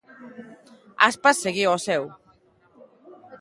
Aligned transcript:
Aspas 1.09 1.41
seguiu 1.43 1.69
ao 1.71 1.83
seu. 1.87 2.03